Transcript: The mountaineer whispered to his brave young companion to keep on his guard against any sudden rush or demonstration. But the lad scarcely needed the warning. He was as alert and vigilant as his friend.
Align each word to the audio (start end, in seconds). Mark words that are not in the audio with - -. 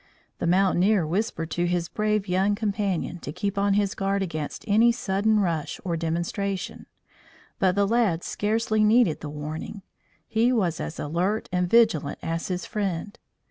The 0.39 0.47
mountaineer 0.47 1.05
whispered 1.05 1.51
to 1.51 1.67
his 1.67 1.87
brave 1.87 2.27
young 2.27 2.55
companion 2.55 3.19
to 3.19 3.31
keep 3.31 3.55
on 3.55 3.75
his 3.75 3.93
guard 3.93 4.23
against 4.23 4.65
any 4.67 4.91
sudden 4.91 5.39
rush 5.39 5.79
or 5.85 5.95
demonstration. 5.95 6.87
But 7.59 7.75
the 7.75 7.87
lad 7.87 8.23
scarcely 8.23 8.83
needed 8.83 9.19
the 9.21 9.29
warning. 9.29 9.83
He 10.27 10.51
was 10.51 10.79
as 10.79 10.97
alert 10.99 11.47
and 11.51 11.69
vigilant 11.69 12.17
as 12.23 12.47
his 12.47 12.65
friend. 12.65 13.19